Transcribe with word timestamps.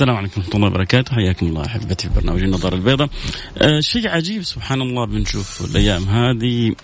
السلام 0.00 0.16
عليكم 0.16 0.40
ورحمة 0.40 0.54
الله 0.54 0.66
وبركاته. 0.66 1.14
حياكم 1.14 1.46
الله 1.46 1.66
أحبتي 1.66 2.08
في 2.08 2.14
برنامج 2.14 2.42
النظارة 2.42 2.74
البيضاء. 2.74 3.08
آه 3.58 3.80
شيء 3.80 4.08
عجيب 4.08 4.42
سبحان 4.42 4.82
الله 4.82 5.06
بنشوفه 5.06 5.64
الأيام 5.64 6.04
هذه. 6.04 6.74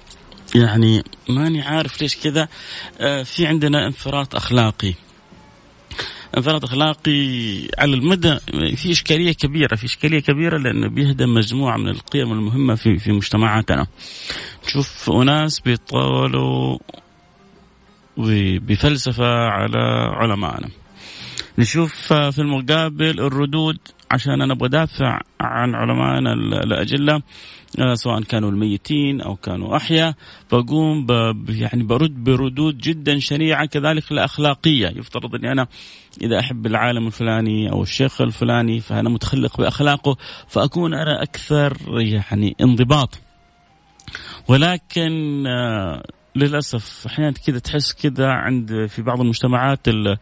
يعني 0.54 1.02
ماني 1.28 1.62
عارف 1.62 2.02
ليش 2.02 2.16
كذا. 2.16 2.48
آه 3.00 3.22
في 3.22 3.46
عندنا 3.46 3.86
انفراط 3.86 4.34
أخلاقي. 4.34 4.94
انفراط 6.36 6.64
أخلاقي 6.64 7.60
على 7.78 7.94
المدى 7.94 8.36
في 8.76 8.92
إشكالية 8.92 9.32
كبيرة 9.32 9.76
في 9.76 9.84
إشكالية 9.84 10.20
كبيرة 10.20 10.58
لأنه 10.58 10.88
بيهدم 10.88 11.34
مجموعة 11.34 11.76
من 11.76 11.88
القيم 11.88 12.32
المهمة 12.32 12.74
في 12.74 12.98
في 12.98 13.12
مجتمعاتنا. 13.12 13.86
نشوف 14.66 15.10
أناس 15.10 15.60
بيتطاولوا 15.60 16.78
بفلسفة 18.58 19.24
على 19.26 19.78
علمائنا. 20.16 20.68
نشوف. 21.58 22.12
في 22.12 22.38
المقابل 22.38 23.20
الردود 23.20 23.78
عشان 24.10 24.40
أنا 24.40 24.52
أبغى 24.52 24.68
أدافع 24.68 25.20
عن 25.40 25.74
علمائنا 25.74 26.32
الأجلة 26.32 27.22
آه، 27.78 27.94
سواء 27.94 28.22
كانوا 28.22 28.50
الميتين 28.50 29.20
أو 29.20 29.36
كانوا 29.36 29.76
احياء 29.76 30.14
بقوم 30.52 31.06
يعني 31.48 31.82
برد 31.82 32.24
بردود 32.24 32.78
جدا 32.78 33.18
شنيعة 33.18 33.66
كذلك 33.66 34.12
لا 34.12 34.24
اخلاقيه 34.24 34.88
يفترض 34.88 35.34
إني 35.34 35.52
أنا 35.52 35.66
إذا 36.22 36.38
أحب 36.38 36.66
العالم 36.66 37.06
الفلاني 37.06 37.70
أو 37.72 37.82
الشيخ 37.82 38.20
الفلاني 38.20 38.80
فأنا 38.80 39.08
متخلق 39.08 39.56
بأخلاقه 39.58 40.16
فأكون 40.48 40.94
أنا 40.94 41.22
أكثر 41.22 41.76
يعني 41.98 42.56
انضباط. 42.60 43.20
ولكن 44.48 45.44
آه، 45.46 46.02
للأسف 46.36 47.06
أحيانا 47.06 47.30
كذا 47.46 47.58
تحس 47.58 47.92
كذا 47.92 48.26
عند 48.26 48.86
في 48.86 49.02
بعض 49.02 49.20
المجتمعات 49.20 49.88
آه، 49.88 50.18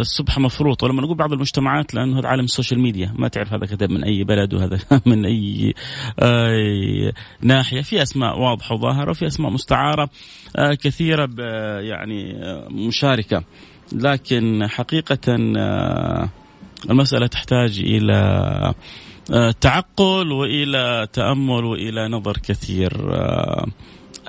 الصبح 0.00 0.38
مفروض 0.38 0.82
ولما 0.82 1.02
نقول 1.02 1.16
بعض 1.16 1.32
المجتمعات 1.32 1.94
لأنه 1.94 2.18
هذا 2.18 2.28
عالم 2.28 2.44
السوشيال 2.44 2.80
ميديا 2.80 3.12
ما 3.18 3.28
تعرف 3.28 3.52
هذا 3.52 3.66
كتب 3.66 3.90
من 3.90 4.04
أي 4.04 4.24
بلد 4.24 4.54
وهذا 4.54 4.78
من 5.06 5.26
أي 5.26 5.74
ناحية. 7.40 7.82
في 7.82 8.02
أسماء 8.02 8.38
واضحة 8.38 8.74
وظاهرة 8.74 9.10
وفي 9.10 9.26
أسماء 9.26 9.52
مستعارة 9.52 10.10
آه، 10.56 10.74
كثيرة 10.74 11.28
يعني 11.80 12.44
آه، 12.44 12.68
مشاركة. 12.70 13.44
لكن 13.92 14.66
حقيقة 14.66 15.36
المسألة 16.90 17.26
تحتاج 17.26 17.78
إلى 17.78 18.74
تعقل 19.60 20.32
وإلى 20.32 21.06
تأمل 21.12 21.64
وإلى 21.64 22.08
نظر 22.08 22.36
كثير 22.36 22.92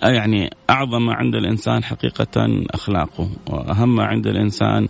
يعني 0.04 0.50
أعظم 0.70 1.06
ما 1.06 1.14
عند 1.14 1.36
الإنسان 1.36 1.84
حقيقة 1.84 2.66
أخلاقه 2.72 3.30
وأهم 3.48 3.96
ما 3.96 4.06
عند 4.06 4.28
الإنسان 4.28 4.88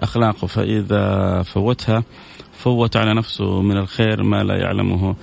أخلاقه. 0.00 0.46
فإذا 0.46 1.42
فوتها 1.42 2.04
فوت 2.52 2.96
على 2.96 3.14
نفسه 3.14 3.62
من 3.62 3.76
الخير 3.76 4.22
ما 4.22 4.44
لا 4.44 4.56
يعلمه 4.56 5.16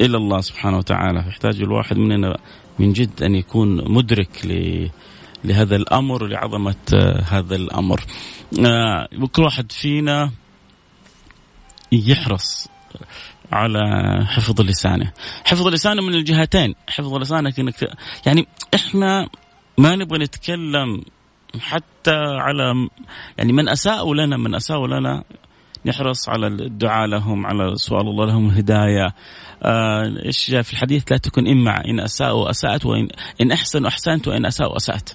إلا 0.00 0.16
الله 0.16 0.40
سبحانه 0.40 0.78
وتعالى. 0.78 1.22
فيحتاج 1.22 1.62
الواحد 1.62 1.98
مننا 1.98 2.38
من 2.78 2.92
جد 2.92 3.22
أن 3.22 3.34
يكون 3.34 3.92
مدرك 3.92 4.46
لهذا 5.44 5.76
الأمر 5.76 6.24
ولعظمه 6.24 6.76
هذا 7.24 7.56
الأمر. 7.56 8.00
آه، 8.66 9.08
كل 9.32 9.42
واحد 9.42 9.72
فينا 9.72 10.30
يحرص. 11.92 12.68
على 13.52 13.80
حفظ 14.26 14.60
لسانه. 14.60 15.12
حفظ 15.44 15.66
لسانه 15.66 16.02
من 16.02 16.14
الجهتين. 16.14 16.74
حفظ 16.88 17.14
لسانك 17.14 17.60
إنك 17.60 17.90
يعني 18.26 18.46
إحنا 18.74 19.28
ما 19.78 19.96
نبغى 19.96 20.18
نتكلم 20.18 21.02
حتى 21.60 22.16
على 22.16 22.88
يعني 23.38 23.52
من 23.52 23.68
اساءوا 23.68 24.14
لنا 24.14 24.36
من 24.36 24.54
اساءوا 24.54 24.86
لنا 24.86 25.24
نحرص 25.86 26.28
على 26.28 26.46
الدعاء 26.46 27.06
لهم 27.06 27.46
على 27.46 27.76
سؤال 27.76 28.08
الله 28.08 28.24
لهم 28.24 28.48
الهدايه 28.50 29.14
آه 29.62 30.22
إيش 30.24 30.50
جاء 30.50 30.62
في 30.62 30.72
الحديث؟ 30.72 31.12
لا 31.12 31.18
تكن 31.18 31.48
إما 31.48 31.84
إن 31.84 32.00
أساءوا 32.00 32.50
أسأت 32.50 32.86
وإن 32.86 33.08
إن 33.40 33.52
أحسنوا 33.52 33.88
أحسنت 33.88 34.28
وإن 34.28 34.46
أساءوا 34.46 34.76
أسأت 34.76 35.10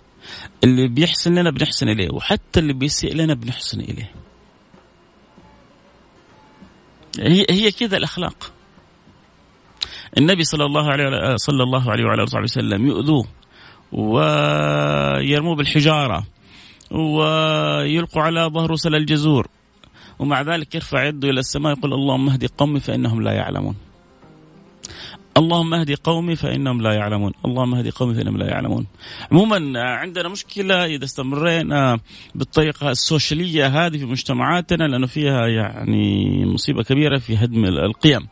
اللي 0.64 0.88
بيحسن 0.88 1.36
لنا 1.36 1.52
بنحسن 1.52 1.90
إليه 1.90 2.10
وحتى 2.14 2.60
اللي 2.60 2.74
بيسيء 2.74 3.16
لنا 3.16 3.34
بنحسن 3.34 3.80
إليه. 3.80 4.23
هي 7.20 7.46
هي 7.50 7.72
كذا 7.72 7.98
الأخلاق. 7.98 8.52
النبي 10.18 10.44
صلى 10.44 10.66
الله 10.66 10.92
عليه 10.92 11.36
صلى 11.36 11.64
الله 11.64 11.92
عليه 11.92 12.04
وعلى 12.04 12.24
آله 12.24 12.44
وسلم 12.44 12.88
يؤذوه 12.88 13.26
ويرموه 13.92 15.56
بالحجارة 15.56 16.24
ويلقوا 16.92 18.22
على 18.22 18.42
ظهره 18.42 18.76
سل 18.76 18.96
الجزور 18.96 19.48
ومع 20.20 20.42
ذلك 20.42 20.76
يرفع 20.76 21.04
يده 21.06 21.30
إلى 21.30 21.40
السماء 21.40 21.78
يقول 21.78 21.94
اللهم 21.94 22.30
اهدي 22.30 22.48
قومي 22.58 22.80
فإنهم 22.80 23.22
لا 23.22 23.32
يعلمون. 23.32 23.76
اللهم 25.38 25.74
اهدي 25.74 25.96
قومي 25.96 26.36
فإنهم 26.36 26.82
لا 26.82 26.94
يعلمون، 26.94 27.32
اللهم 27.46 27.76
اهدي 27.76 27.90
قومي 27.90 28.14
فإنهم 28.14 28.38
لا 28.38 28.48
يعلمون. 28.48 28.86
عموما 29.32 29.82
عندنا 29.82 30.30
مشكلة 30.30 30.86
إذا 30.86 31.06
استمرينا 31.06 32.00
بالطريقة 32.36 32.92
السوشيالية 32.92 33.68
هذه 33.68 33.98
في 33.98 34.06
مجتمعاتنا 34.06 34.84
لأنه 34.84 35.08
فيها 35.08 35.48
يعني 35.48 36.46
مصيبة 36.46 36.84
كبيرة 36.84 37.18
في 37.18 37.38
هدم 37.38 37.66
القيم. 37.66 38.28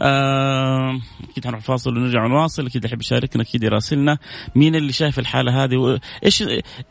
آه، 0.00 1.00
أكيد 1.30 1.46
حنروح 1.46 1.60
فاصل 1.60 1.96
ونرجع 1.96 2.24
ونواصل، 2.24 2.66
أكيد 2.66 2.84
يحب 2.84 3.00
يشاركنا 3.00 3.42
أكيد 3.42 3.62
يراسلنا. 3.62 4.18
مين 4.54 4.74
اللي 4.74 4.92
شايف 4.92 5.18
الحالة 5.18 5.64
هذه؟ 5.64 6.00
إيش 6.24 6.44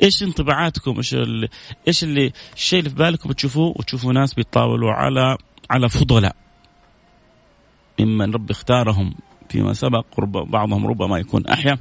إيش 0.04 0.24
انطباعاتكم؟ 0.24 0.98
إيش 0.98 1.14
اللي 1.14 1.48
إيش 1.88 2.04
اللي 2.04 2.32
الشيء 2.56 2.80
اللي 2.80 2.90
في 2.90 2.96
بالكم 2.96 3.30
بتشوفوه 3.30 3.74
وتشوفوا 3.76 4.14
ناس 4.14 4.34
بيتطاولوا 4.34 4.92
على 4.92 5.38
على 5.70 5.90
فضلاء. 5.90 6.36
ممن 8.00 8.34
رب 8.34 8.52
اختارهم 8.52 9.16
فيما 9.56 9.74
سبق 9.74 10.06
رب 10.20 10.32
بعضهم 10.32 10.88
ربما 10.88 11.20
يكون 11.20 11.48
أحيا. 11.48 11.78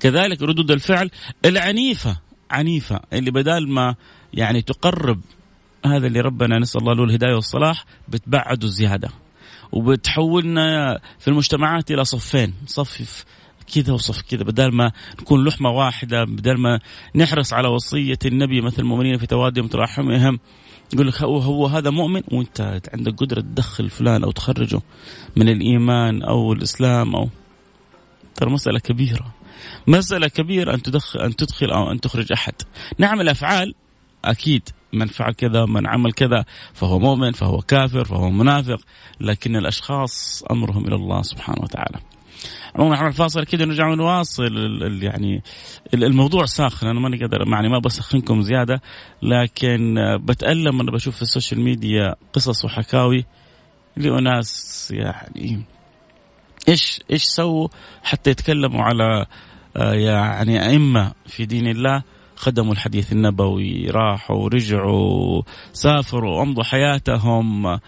كذلك 0.00 0.42
ردود 0.42 0.70
الفعل 0.70 1.10
العنيفة 1.44 2.16
عنيفة 2.50 3.00
اللي 3.12 3.30
بدال 3.30 3.68
ما 3.68 3.94
يعني 4.34 4.62
تقرب 4.62 5.20
هذا 5.86 6.06
اللي 6.06 6.20
ربنا 6.20 6.58
نسأل 6.58 6.80
الله 6.80 6.94
له 6.94 7.04
الهداية 7.04 7.34
والصلاح 7.34 7.84
بتبعده 8.08 8.68
زيادة 8.68 9.08
وبتحولنا 9.72 10.98
في 11.18 11.28
المجتمعات 11.28 11.90
إلى 11.90 12.04
صفين 12.04 12.54
صف 12.66 13.24
كذا 13.74 13.92
وصف 13.92 14.22
كذا 14.22 14.44
بدل 14.44 14.72
ما 14.74 14.92
نكون 15.20 15.44
لحمة 15.44 15.70
واحدة 15.70 16.24
بدل 16.24 16.58
ما 16.58 16.80
نحرص 17.14 17.52
على 17.52 17.68
وصية 17.68 18.18
النبي 18.24 18.60
مثل 18.60 18.82
المؤمنين 18.82 19.18
في 19.18 19.26
توادهم 19.26 19.66
تراحمهم. 19.66 20.38
يقول 20.94 21.08
لك 21.08 21.22
هو, 21.22 21.38
هو 21.38 21.66
هذا 21.66 21.90
مؤمن 21.90 22.22
وانت 22.32 22.80
عندك 22.94 23.14
قدرة 23.14 23.40
تدخل 23.40 23.90
فلان 23.90 24.24
أو 24.24 24.30
تخرجه 24.30 24.80
من 25.36 25.48
الإيمان 25.48 26.22
أو 26.22 26.52
الإسلام 26.52 27.16
أو 27.16 27.28
ترى 28.34 28.50
مسألة 28.50 28.78
كبيرة. 28.78 29.34
مسألة 29.86 30.28
كبيرة 30.28 30.74
أن 30.74 30.82
تدخل 30.82 31.20
أن 31.20 31.36
تدخل 31.36 31.70
أو 31.70 31.90
أن 31.92 32.00
تخرج 32.00 32.32
أحد. 32.32 32.54
نعمل 32.98 33.28
أفعال 33.28 33.74
أكيد 34.24 34.68
من 34.92 35.06
فعل 35.06 35.32
كذا 35.32 35.64
من 35.64 35.86
عمل 35.86 36.12
كذا 36.12 36.44
فهو 36.74 36.98
مؤمن 36.98 37.32
فهو 37.32 37.58
كافر 37.58 38.04
فهو 38.04 38.30
منافق 38.30 38.80
لكن 39.20 39.56
الأشخاص 39.56 40.44
أمرهم 40.50 40.86
إلى 40.86 40.94
الله 40.94 41.22
سبحانه 41.22 41.62
وتعالى. 41.62 42.15
عموما 42.74 42.94
إحنا 42.94 43.08
الفاصل 43.08 43.44
كده 43.44 43.64
نرجع 43.64 43.88
ونواصل 43.88 44.52
يعني 45.02 45.42
الموضوع 45.94 46.44
ساخن 46.44 46.86
أنا 46.86 47.00
ماني 47.00 47.16
قادر 47.16 47.48
يعني 47.48 47.68
ما 47.68 47.78
بسخنكم 47.78 48.42
زيادة 48.42 48.80
لكن 49.22 49.94
بتألم 50.20 50.80
أنا 50.80 50.90
بشوف 50.90 51.16
في 51.16 51.22
ال 51.22 51.27
social 51.27 51.60
media 51.60 52.14
قصص 52.32 52.64
وحكاوي 52.64 53.24
لأناس 53.96 54.88
يعني 54.94 55.62
إيش 56.68 57.00
إيش 57.10 57.22
سووا 57.22 57.68
حتى 58.02 58.30
يتكلموا 58.30 58.82
على 58.82 59.26
آه، 59.76 59.92
يعني 59.92 60.68
أئمة 60.68 61.12
في 61.26 61.46
دين 61.46 61.66
الله 61.66 62.02
خدموا 62.36 62.72
الحديث 62.72 63.12
النبوي 63.12 63.86
راحوا 63.90 64.36
ورجعوا 64.36 65.42
سافروا 65.72 66.38
وامضوا 66.38 66.62
حياتهم 66.64 67.66
آه، 67.66 67.80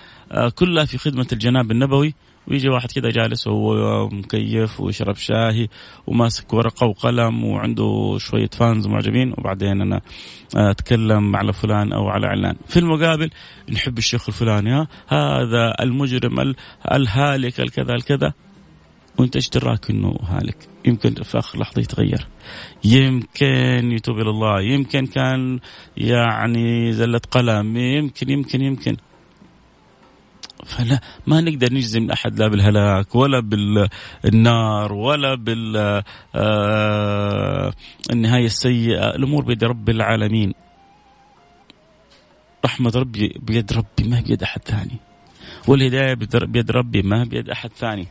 كلها 0.55 0.85
في 0.85 0.99
خدمة 0.99 1.27
الجناب 1.33 1.71
النبوي. 1.71 2.15
ويجي 2.51 2.69
واحد 2.69 2.93
كذا 2.93 3.11
جالس 3.11 3.47
وهو 3.47 4.09
مكيف 4.09 4.81
ويشرب 4.81 5.17
شاهي 5.17 5.69
وماسك 6.07 6.55
ورقة 6.55 6.87
وقلم 6.87 7.45
وعنده 7.45 8.17
شوية 8.19 8.51
فانز 8.53 8.87
معجبين. 8.87 9.35
وبعدين 9.39 9.81
أنا 9.81 10.01
أتكلم 10.57 11.37
على 11.37 11.53
فلان 11.53 11.93
أو 11.93 12.09
على 12.09 12.27
علان. 12.27 12.57
في 12.67 12.79
المقابل 12.79 13.31
نحب 13.73 13.99
الشيخ 13.99 14.29
الفلاني 14.29 14.87
هذا 15.09 15.75
المجرم 15.81 16.55
الهالك 16.93 17.61
الكذا 17.61 17.95
الكذا. 17.95 18.33
وأنت 19.19 19.37
إيش 19.37 19.49
دراك 19.51 19.91
إنه 19.91 20.17
هالك؟ 20.23 20.69
يمكن 20.85 21.15
في 21.15 21.39
آخر 21.39 21.59
لحظة 21.59 21.81
يتغير. 21.81 22.27
يمكن 22.85 23.93
يتوب 23.93 24.19
إلى 24.19 24.31
الله. 24.31 24.61
يمكن 24.61 25.07
كان 25.07 25.59
يعني 25.97 26.93
زلة 26.93 27.21
قلم. 27.31 27.77
يمكن 27.77 28.31
يمكن 28.31 28.63
يمكن. 28.63 28.97
فلا 30.69 31.01
ما 31.27 31.41
نقدر 31.41 31.73
نجزم 31.73 32.11
احد 32.11 32.39
لا 32.39 32.49
بالهلاك 32.49 33.15
ولا 33.15 33.41
بالنار 34.25 34.93
ولا 34.93 35.35
بال 35.35 36.03
آه 36.35 37.73
النهاية 38.11 38.47
السيئة. 38.47 39.15
الأمور 39.15 39.45
بيد 39.45 39.65
رب 39.65 39.89
العالمين. 39.89 40.55
رحمة 42.65 42.93
ربي 42.97 43.35
بيد 43.43 43.73
ربي 43.73 44.09
ما 44.09 44.21
بيد 44.21 44.43
أحد 44.43 44.61
ثاني. 44.65 44.97
والهداية 45.69 46.15
بيد 46.15 46.71
ربي 46.71 47.03
ما 47.03 47.25
بيد 47.25 47.51
أحد 47.51 47.71
ثاني. 47.77 48.07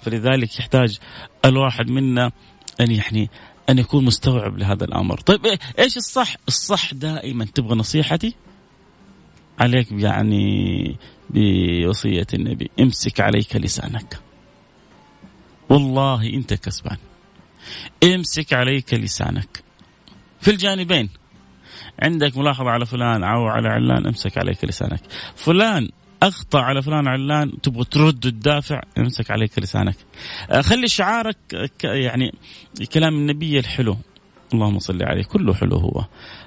فلذلك 0.00 0.58
يحتاج 0.58 0.98
الواحد 1.44 1.90
منا 1.90 2.32
أن 2.80 2.90
يعني 2.90 3.30
أن 3.70 3.78
يكون 3.78 4.04
مستوعب 4.04 4.58
لهذا 4.58 4.84
الأمر. 4.84 5.20
طيب 5.20 5.40
إيش 5.78 5.96
الصح؟ 5.96 6.36
الصح 6.48 6.94
دائما 6.94 7.44
تبغى 7.44 7.74
نصيحتي؟ 7.74 8.34
عليك 9.58 9.92
يعني 9.92 10.96
بوصية 11.82 12.26
النبي. 12.34 12.70
امسك 12.80 13.20
عليك 13.20 13.56
لسانك. 13.56 14.18
والله 15.68 16.34
انت 16.34 16.54
كسبان. 16.54 16.96
امسك 18.04 18.52
عليك 18.52 18.94
لسانك. 18.94 19.62
في 20.40 20.50
الجانبين. 20.50 21.08
عندك 22.02 22.36
ملاحظة 22.36 22.70
على 22.70 22.86
فلان 22.86 23.24
أو 23.24 23.46
على 23.46 23.68
علان 23.68 24.06
امسك 24.06 24.38
عليك 24.38 24.64
لسانك. 24.64 25.00
فلان 25.36 25.88
أخطأ 26.22 26.60
على 26.60 26.82
فلان 26.82 27.08
علان 27.08 27.60
تبغى 27.60 27.84
ترد 27.84 28.26
الدافع 28.26 28.80
امسك 28.98 29.30
عليك 29.30 29.58
لسانك. 29.58 29.96
آه، 30.50 30.60
خلي 30.60 30.88
شعارك 30.88 31.36
يعني 31.84 32.34
كلام 32.92 33.14
النبي 33.14 33.58
الحلو. 33.58 33.96
اللهم 34.54 34.78
صل 34.78 35.02
عليه 35.02 35.22
كله 35.22 35.54
حلو 35.54 35.76
هو. 35.76 36.04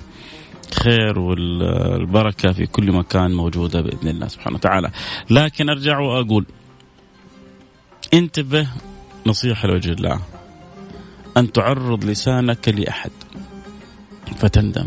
خير 0.74 1.18
والبركة 1.18 2.52
في 2.52 2.66
كل 2.66 2.92
مكان 2.92 3.34
موجودة 3.34 3.80
بإذن 3.80 4.08
الله 4.08 4.28
سبحانه 4.28 4.56
وتعالى. 4.56 4.90
لكن 5.30 5.68
أرجع 5.68 5.98
وأقول 5.98 6.44
انتبه 8.14 8.68
نصيحة 9.26 9.68
لوجه 9.68 9.92
الله. 9.92 10.35
أن 11.36 11.52
تعرض 11.52 12.04
لسانك 12.04 12.68
لأحد. 12.68 13.10
فتندم. 14.36 14.86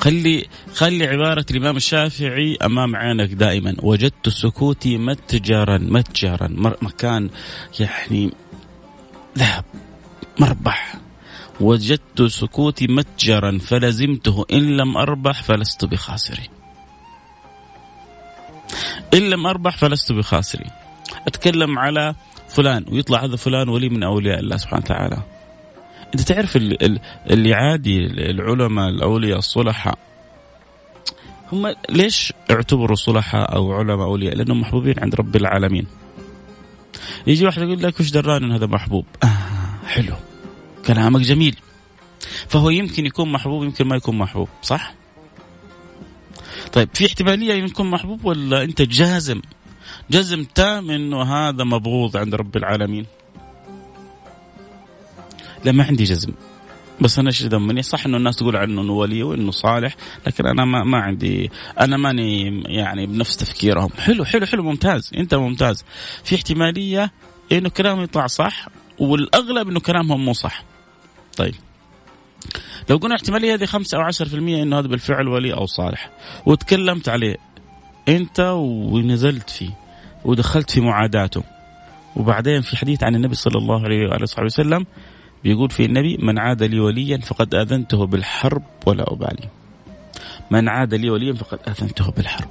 خلي 0.00 0.46
خلي 0.74 1.06
عبارة 1.06 1.46
الإمام 1.50 1.76
الشافعي 1.76 2.56
أمام 2.64 2.96
عينك 2.96 3.30
دائما. 3.30 3.74
وجدت 3.82 4.28
سكوتي 4.28 4.98
متجرا 4.98 5.78
متجرا. 5.78 6.48
مكان 6.82 7.30
يعني 7.80 8.32
ذهب 9.38 9.64
مربح. 10.38 10.94
وجدت 11.60 12.22
سكوتي 12.22 12.86
متجرا 12.86 13.58
فلزمته. 13.58 14.46
إن 14.52 14.76
لم 14.76 14.96
أربح 14.96 15.42
فلست 15.42 15.84
بخاسري. 15.84 16.48
إن 19.14 19.30
لم 19.30 19.46
أربح 19.46 19.76
فلست 19.76 20.12
بخاسري. 20.12 20.66
أتكلم 21.26 21.78
على 21.78 22.14
فلان 22.48 22.84
ويطلع 22.88 23.24
هذا 23.24 23.36
فلان 23.36 23.68
ولي 23.68 23.88
من 23.88 24.02
أولياء 24.02 24.40
الله 24.40 24.56
سبحانه 24.56 24.84
وتعالى. 24.84 25.37
انت 26.14 26.20
تعرف 26.20 26.56
اللي 27.30 27.54
عادي 27.54 28.06
العلماء 28.06 28.88
الأولياء 28.88 29.38
الصلحاء 29.38 29.98
هم 31.52 31.74
ليش 31.90 32.32
اعتبروا 32.50 32.96
صلحاء 32.96 33.54
أو 33.54 33.72
علماء 33.72 34.06
أولياء؟ 34.06 34.34
لأنهم 34.34 34.60
محبوبين 34.60 34.94
عند 34.98 35.14
رب 35.14 35.36
العالمين. 35.36 35.86
يجي 37.26 37.44
واحد 37.44 37.62
يقول 37.62 37.82
لك 37.82 38.00
وش 38.00 38.10
دراني 38.10 38.46
إن 38.46 38.52
هذا 38.52 38.66
محبوب؟ 38.66 39.06
آه 39.22 39.86
حلو 39.86 40.14
كلامك 40.86 41.20
جميل. 41.20 41.56
فهو 42.48 42.70
يمكن 42.70 43.06
يكون 43.06 43.32
محبوب 43.32 43.64
يمكن 43.64 43.86
ما 43.86 43.96
يكون 43.96 44.18
محبوب، 44.18 44.48
صح؟ 44.62 44.94
طيب 46.72 46.88
في 46.94 47.06
احتمالية 47.06 47.54
يكون 47.54 47.90
محبوب 47.90 48.24
ولا 48.24 48.62
أنت 48.64 48.82
جازم 48.82 49.40
جزم 50.10 50.44
تام 50.44 50.90
إنه 50.90 51.22
هذا 51.22 51.64
مبغوض 51.64 52.16
عند 52.16 52.34
رب 52.34 52.56
العالمين؟ 52.56 53.06
لا 55.64 55.72
ما 55.72 55.84
عندي 55.84 56.04
جزم 56.04 56.32
بس 57.00 57.18
أنا 57.18 57.28
إيش 57.28 57.42
يضمني؟ 57.42 57.82
صح 57.82 58.06
إنه 58.06 58.16
الناس 58.16 58.36
تقول 58.36 58.56
عنه 58.56 58.82
إنه 58.82 58.92
ولي 58.92 59.22
وإنه 59.22 59.50
صالح 59.50 59.96
لكن 60.26 60.46
أنا 60.46 60.64
ما 60.64 60.84
ما 60.84 60.98
عندي 60.98 61.50
أنا 61.80 61.96
ماني 61.96 62.62
يعني 62.66 63.06
بنفس 63.06 63.36
تفكيرهم، 63.36 63.90
حلو 63.98 64.24
حلو 64.24 64.46
حلو 64.46 64.62
ممتاز 64.62 65.10
أنت 65.16 65.34
ممتاز. 65.34 65.84
في 66.24 66.34
احتمالية 66.34 67.12
إنه 67.52 67.68
كلامهم 67.68 68.04
يطلع 68.04 68.26
صح 68.26 68.68
والأغلب 68.98 69.68
إنه 69.68 69.80
كلامهم 69.80 70.24
مو 70.24 70.32
صح. 70.32 70.64
طيب 71.36 71.54
لو 72.90 72.96
قلنا 72.96 73.14
احتمالية 73.14 73.54
هذه 73.54 73.64
5 73.64 73.96
أو 73.98 74.12
10% 74.12 74.34
إنه 74.34 74.78
هذا 74.78 74.86
بالفعل 74.86 75.28
ولي 75.28 75.54
أو 75.54 75.66
صالح 75.66 76.10
وتكلمت 76.46 77.08
عليه 77.08 77.36
أنت 78.08 78.40
ونزلت 78.56 79.50
فيه 79.50 79.70
ودخلت 80.24 80.70
في 80.70 80.80
معاداته 80.80 81.42
وبعدين 82.16 82.60
في 82.60 82.76
حديث 82.76 83.02
عن 83.02 83.14
النبي 83.14 83.34
صلى 83.34 83.58
الله 83.58 83.84
عليه 83.84 84.08
وآله 84.08 84.22
وصحبه 84.22 84.44
وسلم 84.44 84.86
بيقول 85.44 85.70
في 85.70 85.84
النبي 85.84 86.16
من 86.16 86.38
عاد 86.38 86.62
لي 86.62 86.80
وليا 86.80 87.18
فقد 87.18 87.54
آذنته 87.54 88.06
بالحرب 88.06 88.62
ولا 88.86 89.12
أبالي. 89.12 89.48
من 90.50 90.68
عاد 90.68 90.94
لي 90.94 91.10
وليا 91.10 91.32
فقد 91.32 91.58
آذنته 91.68 92.10
بالحرب. 92.10 92.48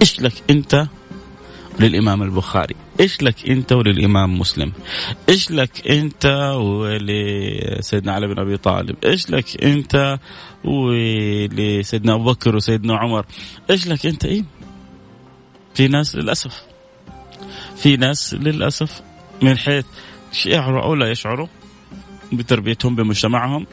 إيش 0.00 0.20
لك 0.20 0.32
أنت 0.50 0.86
للإمام 1.80 2.22
البخاري؟ 2.22 2.74
إيش 3.00 3.22
لك 3.22 3.50
أنت 3.50 3.72
وللإمام 3.72 4.38
مسلم؟ 4.38 4.72
إيش 5.28 5.50
لك 5.50 5.88
أنت 5.88 6.26
ولسيدنا 6.56 8.12
علي 8.12 8.26
بن 8.26 8.38
أبي 8.38 8.56
طالب؟ 8.56 8.96
إيش 9.04 9.30
لك 9.30 9.64
أنت 9.64 10.18
ولسيدنا 10.64 12.14
أبو 12.14 12.24
بكر 12.24 12.56
وسيدنا 12.56 12.96
عمر؟ 12.96 13.26
إيش 13.70 13.86
لك 13.86 14.06
أنت؟ 14.06 14.24
إيه؟ 14.24 14.44
في 15.74 15.88
ناس 15.88 16.16
للأسف 16.16 16.62
في 17.76 17.96
ناس 17.96 18.34
للأسف 18.34 19.02
من 19.42 19.58
حيث 19.58 19.84
يشعروا 20.32 20.82
أو 20.82 20.94
لا 20.94 21.10
يشعروا 21.10 21.46
بتربيتهم 22.32 22.96
بمجتمعهم 22.96 23.66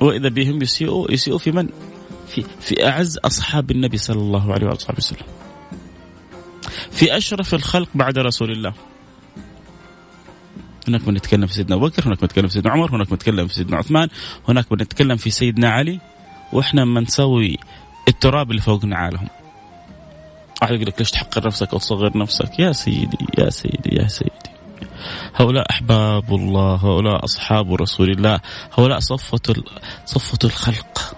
وإذا 0.00 0.28
بهم 0.28 0.62
يسيئوا 0.62 1.12
يسيئوا 1.12 1.38
في 1.38 1.52
من؟ 1.52 1.68
في 2.28 2.44
في 2.60 2.88
أعز 2.88 3.18
أصحاب 3.18 3.70
النبي 3.70 3.96
صلى 3.96 4.20
الله 4.20 4.52
عليه 4.52 4.66
وصحبه 4.66 4.98
وسلم. 4.98 5.26
في 6.90 7.16
أشرف 7.16 7.54
الخلق 7.54 7.88
بعد 7.94 8.18
رسول 8.18 8.50
الله. 8.50 8.74
هناك 10.88 11.02
بنتكلم 11.02 11.46
في 11.46 11.54
سيدنا 11.54 11.76
أبو 11.76 11.86
بكر، 11.86 12.06
هناك 12.06 12.20
بنتكلم 12.20 12.46
في 12.46 12.52
سيدنا 12.52 12.72
عمر، 12.72 12.96
هناك 12.96 13.10
بنتكلم 13.10 13.46
في 13.46 13.54
سيدنا 13.54 13.76
عثمان، 13.76 14.08
هناك 14.48 14.70
بنتكلم 14.70 15.16
في 15.16 15.30
سيدنا 15.30 15.70
علي 15.70 16.00
وإحنا 16.52 16.84
ما 16.84 17.00
نسوي 17.00 17.58
التراب 18.08 18.50
اللي 18.50 18.62
فوق 18.62 18.84
نعالهم. 18.84 19.28
واحد 20.62 20.74
يقول 20.74 20.86
لك 20.86 20.98
ليش 20.98 21.10
تحقر 21.10 21.46
نفسك 21.46 21.72
أو 21.72 21.78
تصغر 21.78 22.18
نفسك؟ 22.18 22.58
يا 22.58 22.72
سيدي 22.72 23.26
يا 23.38 23.50
سيدي 23.50 23.96
يا 23.96 24.08
سيدي. 24.08 24.52
هؤلاء 25.34 25.70
أحباب 25.70 26.34
الله 26.34 26.74
هؤلاء 26.74 27.24
أصحاب 27.24 27.74
رسول 27.74 28.10
الله 28.10 28.40
هؤلاء 28.78 28.98
صفة 28.98 29.54
صفة 30.06 30.38
الخلق 30.44 31.16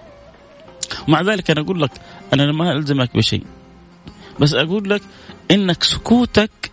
ومع 1.08 1.20
ذلك 1.20 1.50
أنا 1.50 1.60
أقول 1.60 1.82
لك 1.82 1.90
أنا 2.32 2.52
ما 2.52 2.72
ألزمك 2.72 3.16
بشيء 3.16 3.46
بس 4.40 4.54
أقول 4.54 4.90
لك 4.90 5.02
إنك 5.50 5.82
سكوتك 5.82 6.70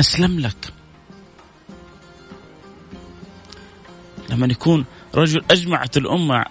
أسلم 0.00 0.40
لك 0.40 0.72
لما 4.30 4.46
يكون 4.46 4.84
رجل 5.14 5.44
أجمعت 5.50 5.96
الأمة 5.96 6.44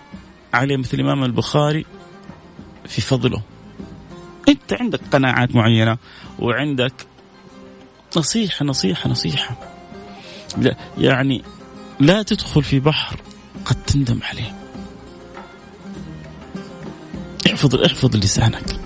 عليه 0.53 0.77
مثل 0.77 0.97
الإمام 0.97 1.23
البخاري 1.23 1.85
في 2.85 3.01
فضله 3.01 3.41
أنت 4.71 4.81
عندك 4.81 5.01
قناعات 5.11 5.55
معينة 5.55 5.97
وعندك 6.39 6.93
نصيحة 8.17 8.65
نصيحة 8.65 9.09
نصيحة. 9.09 9.57
لا 10.57 10.75
يعني 10.97 11.43
لا 11.99 12.23
تدخل 12.23 12.63
في 12.63 12.79
بحر 12.79 13.19
قد 13.65 13.83
تندم 13.83 14.19
عليه. 14.23 14.55
احفظ 17.47 17.75
احفظ 17.75 18.15
لسانك. 18.15 18.79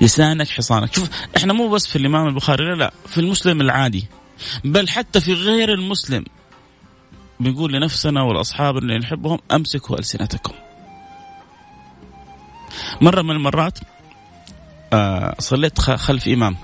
لسانك 0.00 0.48
حصانك. 0.48 0.94
شوف 0.94 1.08
إحنا 1.36 1.52
مو 1.52 1.68
بس 1.68 1.86
في 1.86 1.96
الإمام 1.96 2.26
البخاري 2.26 2.64
لا 2.64 2.74
لا 2.74 2.92
في 3.06 3.20
المسلم 3.20 3.60
العادي. 3.60 4.04
بل 4.64 4.88
حتى 4.88 5.20
في 5.20 5.34
غير 5.34 5.72
المسلم. 5.72 6.24
بنقول 7.40 7.72
لنفسنا 7.72 8.22
والأصحاب 8.22 8.76
اللي 8.76 8.98
نحبهم 8.98 9.38
أمسكوا 9.52 9.98
ألسنتكم. 9.98 10.52
مرة 13.00 13.22
من 13.22 13.30
المرات 13.30 13.78
آه 14.92 15.34
صليت 15.38 15.80
خلف 15.80 16.28
إمام. 16.28 16.56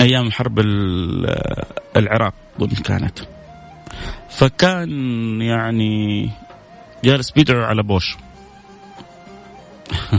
أيام 0.00 0.32
حرب 0.32 0.60
العراق 1.96 2.34
كانت. 2.84 3.18
فكان 4.30 4.90
يعني 5.40 6.30
جالس 7.04 7.30
بيدعو 7.30 7.62
على 7.62 7.82
بوش. 7.82 8.16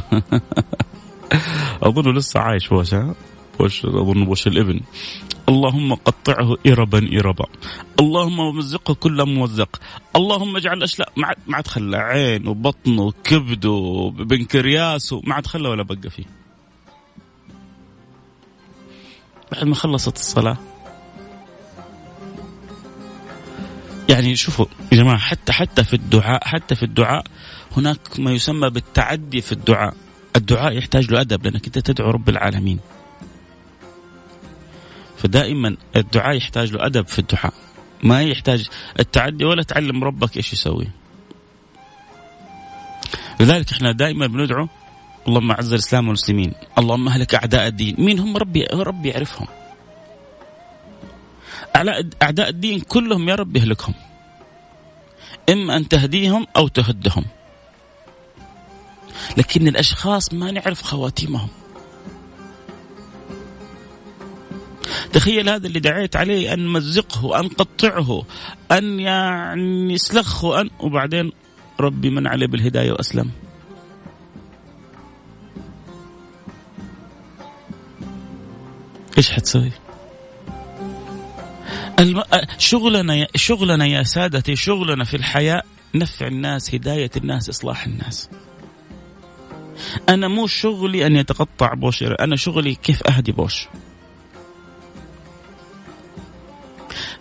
اظنه 1.84 2.14
لسه 2.14 2.40
عايش 2.40 2.70
بوش 2.70 2.96
بوش 3.60 3.86
أظن 3.86 4.26
بوش 4.26 4.48
الإبن. 4.48 4.80
اللهم 5.50 5.94
قطعه 5.94 6.58
إربا 6.68 7.20
إربا. 7.20 7.46
اللهم 8.00 8.58
مزقه 8.58 8.94
كل 8.94 9.26
ممزق 9.26 9.82
اللهم 10.16 10.56
اجعل 10.58 10.84
أشلاء 10.84 11.10
ما 11.18 11.56
عاد 11.56 11.68
خلى 11.68 11.98
عين 11.98 12.48
وبطن 12.48 13.00
وكبد 13.00 13.66
وبنكرياس 13.66 15.14
ما 15.14 15.36
عاد 15.36 15.48
خلى 15.48 15.70
ولا 15.70 15.84
بقى 15.84 16.10
فيه. 16.10 16.24
بعد 19.52 19.64
ما 19.64 19.76
خلصت 19.76 20.18
الصلاة. 20.18 20.58
يعني 24.10 24.36
شوفوا 24.36 24.66
يا 24.92 24.98
جماعة 24.98 25.18
حتى 25.18 25.54
حتى 25.54 25.84
في 25.84 25.94
الدعاء 25.94 26.48
حتى 26.48 26.76
في 26.76 26.84
الدعاء 26.84 27.24
هناك 27.78 28.20
ما 28.20 28.32
يسمى 28.32 28.70
بالتعدي 28.70 29.42
في 29.42 29.52
الدعاء. 29.52 29.94
الدعاء 30.36 30.78
يحتاج 30.78 31.12
له 31.12 31.22
أدب 31.22 31.44
لأنك 31.44 31.66
أنت 31.66 31.80
تدعو 31.80 32.12
رب 32.12 32.30
العالمين. 32.30 32.80
فدائما 35.26 35.78
الدعاء 35.96 36.38
يحتاج 36.38 36.72
له 36.72 36.86
أدب 36.86 37.08
في 37.08 37.20
الدعاء. 37.20 37.54
ما 38.04 38.24
يحتاج 38.24 38.70
التعدي 39.00 39.46
ولا 39.46 39.64
تعلم 39.64 40.04
ربك 40.04 40.38
إيش 40.38 40.54
يسوي. 40.54 40.88
لذلك 43.40 43.72
إحنا 43.72 43.92
دائما 43.92 44.28
بندعو 44.28 44.68
اللهم 45.28 45.52
أعز 45.52 45.74
الإسلام 45.74 46.08
والمسلمين 46.08 46.54
اللهم 46.78 47.08
أهلك 47.08 47.36
أعداء 47.36 47.68
الدين 47.68 47.96
مين 47.98 48.20
هم 48.20 48.38
ربي 48.38 48.64
ربي 48.74 49.10
يعرفهم. 49.10 49.48
أعداء 52.22 52.50
الدين 52.50 52.80
كلهم 52.80 53.30
يا 53.30 53.36
رب 53.36 53.56
يهلكهم. 53.58 53.94
إما 55.50 55.78
أن 55.78 55.88
تهديهم 55.88 56.48
أو 56.58 56.68
تهدهم. 56.68 57.26
لكن 59.38 59.68
الأشخاص 59.68 60.34
ما 60.34 60.52
نعرف 60.52 60.82
خواتيمهم. 60.82 61.50
تخيل 65.14 65.50
هذا 65.50 65.68
اللي 65.68 65.80
دعيت 65.80 66.16
عليه 66.16 66.54
أن 66.54 66.60
نمزقه 66.60 67.40
أن 67.40 67.46
نقطعه 67.46 68.24
أن 68.72 69.00
يعني 69.00 69.94
نسلخه 69.94 70.62
ان 70.62 70.70
وبعدين 70.80 71.32
ربي 71.80 72.10
من 72.10 72.28
عليه 72.28 72.48
بالهداية 72.48 72.92
وأسلم 72.92 73.32
إيش 79.18 79.32
حتسوي؟ 79.32 79.72
الم... 82.00 82.24
شغلنا 82.58 83.16
يا... 83.16 83.28
شغلنا 83.36 83.86
يا 83.86 84.04
سادتي 84.04 84.56
شغلنا 84.56 85.04
في 85.04 85.18
الحياة 85.18 85.64
نفع 85.96 86.28
الناس 86.28 86.76
هداية 86.76 87.12
الناس 87.18 87.50
إصلاح 87.50 87.86
الناس. 87.86 88.30
أنا 90.10 90.28
مو 90.28 90.48
شغلي 90.48 91.08
أن 91.08 91.16
يتقطع 91.16 91.74
بوش 91.74 92.04
أنا 92.04 92.36
شغلي 92.36 92.76
كيف 92.76 93.08
أهدي 93.08 93.32
بوش. 93.32 93.68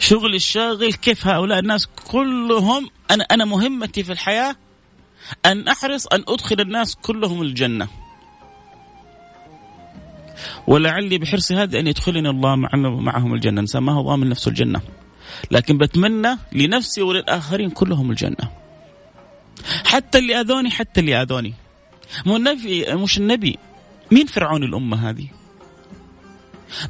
شغلي 0.08 0.36
الشاغل 0.36 0.92
كيف 0.92 1.26
هؤلاء 1.26 1.58
الناس 1.58 1.86
كلهم 1.86 2.90
أنا 3.10 3.24
أنا 3.24 3.44
مهمتي 3.44 4.04
في 4.04 4.12
الحياة 4.12 4.56
أن 5.46 5.68
أحرص 5.68 6.06
أن 6.06 6.24
أدخل 6.28 6.60
الناس 6.60 6.96
كلهم 6.96 7.42
الجنة. 7.42 7.88
ولعلي 10.66 11.18
بحرصي 11.18 11.54
هذا 11.54 11.80
أن 11.80 11.86
يدخلني 11.86 12.30
الله 12.30 12.56
معهم 12.56 13.34
الجنة. 13.34 13.60
إنسان 13.60 13.82
ما 13.82 13.92
هو 13.92 14.02
ضامن 14.02 14.28
نفسه 14.28 14.48
الجنة. 14.48 14.80
لكن 15.50 15.78
بتمنى 15.78 16.38
لنفسي 16.52 17.02
وللآخرين 17.02 17.70
كلهم 17.70 18.10
الجنة. 18.10 18.50
حتى 19.84 20.18
اللي 20.18 20.40
أذوني 20.40 20.70
حتى 20.70 21.00
اللي 21.00 21.22
أذوني. 21.22 21.54
مو 22.26 22.36
النبي 22.36 22.94
مش 22.94 23.18
النبي. 23.18 23.58
مين 24.10 24.26
فرعون 24.26 24.62
الأمة 24.62 25.10
هذه؟ 25.10 25.28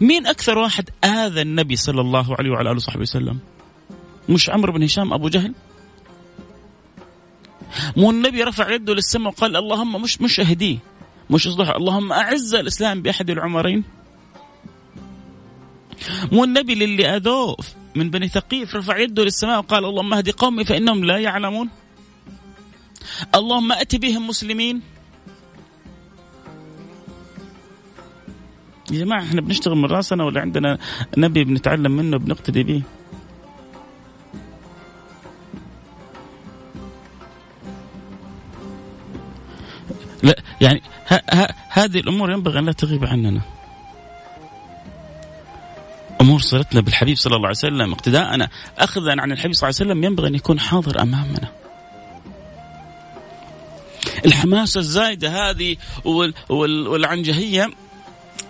مين 0.01 0.27
أكثر 0.27 0.59
واحد 0.59 0.91
آذى 1.05 1.43
النبي 1.43 1.77
صلى 1.77 2.01
الله 2.01 2.37
عليه 2.39 2.51
وعلى 2.51 2.71
آله 2.71 2.77
وصحبه 2.77 3.03
وسلم؟ 3.03 3.39
مش 4.29 4.51
عمرو 4.51 4.73
بن 4.73 4.83
هشام 4.83 5.13
أبو 5.13 5.29
جهل؟ 5.29 5.55
مو 7.97 8.11
النبي 8.11 8.43
رفع 8.43 8.71
يده 8.71 8.95
للسماء 8.95 9.33
وقال 9.33 9.57
اللهم 9.57 10.03
مش 10.03 10.21
مش 10.21 10.41
اهديه 10.41 10.79
مش 11.31 11.47
اصلح 11.47 11.71
اللهم 11.71 12.13
أعز 12.13 12.55
الإسلام 12.55 13.03
بأحد 13.03 13.31
العمرين. 13.31 13.85
مو 16.33 16.45
النبي 16.45 16.75
للي 16.75 17.17
آذوه 17.17 17.57
من 17.95 18.11
بني 18.11 18.29
ثقيف 18.29 18.77
رفع 18.77 18.99
يده 18.99 19.25
للسماء 19.25 19.59
وقال 19.59 19.85
اللهم 19.85 20.15
اهد 20.15 20.31
قومي 20.31 20.65
فإنهم 20.65 21.05
لا 21.05 21.19
يعلمون. 21.19 21.69
اللهم 23.35 23.73
أت 23.73 23.97
بهم 23.97 24.27
مسلمين. 24.27 24.94
يا 28.91 29.05
جماعة 29.05 29.23
إحنا 29.23 29.41
بنشتغل 29.41 29.77
من 29.77 29.85
راسنا 29.85 30.25
ولا 30.25 30.41
عندنا 30.41 30.79
نبي 31.17 31.45
بنتعلم 31.45 31.93
منه 31.93 32.17
بنقتدي 32.17 32.63
به 32.63 32.83
لا 40.23 40.37
يعني 40.61 40.83
ها 41.07 41.23
ها 41.31 41.55
هذه 41.69 42.01
الأمور 42.01 42.33
ينبغي 42.33 42.59
أن 42.59 42.65
لا 42.65 42.73
تغيب 42.73 43.05
عننا. 43.05 43.41
أمور 46.21 46.41
صلتنا 46.41 46.81
بالحبيب 46.81 47.17
صلى 47.17 47.37
الله 47.37 47.49
عليه 47.49 47.59
وسلم 47.59 47.93
اقتداءنا 47.93 48.49
اخذا 48.79 49.21
عن 49.21 49.33
الحبيب 49.33 49.55
صلى 49.55 49.69
الله 49.69 49.81
عليه 49.81 49.91
وسلم 49.91 50.05
ينبغي 50.05 50.29
أن 50.29 50.35
يكون 50.35 50.61
حاضر 50.61 51.03
أمامنا. 51.03 51.49
الحماسه 54.27 54.79
الزايدة 54.81 55.51
هذه 55.51 55.77
والعنجهية 56.49 57.71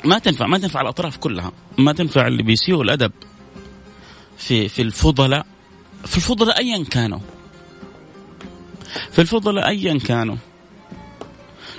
ما 0.04 0.18
تنفع 0.18 0.46
ما 0.46 0.58
تنفع 0.58 0.80
الأطراف 0.80 1.16
كلها. 1.16 1.52
ما 1.78 1.92
تنفع 1.92 2.26
اللي 2.26 2.42
بيسيئوا 2.42 2.84
الأدب 2.84 3.12
في 4.38 4.68
في 4.68 4.82
الفضلاء. 4.82 5.46
في 6.04 6.16
الفضلاء 6.16 6.58
ايا 6.58 6.84
كانوا. 6.84 7.18
في 9.10 9.18
الفضلاء 9.18 9.68
ايا 9.68 9.98
كانوا. 9.98 10.36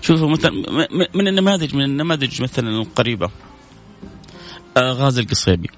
شوفوا 0.02 0.30
مثلا 0.30 0.52
من 1.14 1.28
النماذج 1.28 1.76
من 1.76 1.84
النماذج 1.84 2.42
مثلا 2.42 2.70
القريبة. 2.70 3.30
آه، 4.78 4.92
غازي 4.92 5.22
القصيبي. 5.22 5.70